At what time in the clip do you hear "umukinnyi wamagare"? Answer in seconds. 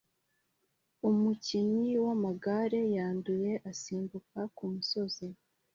1.09-2.81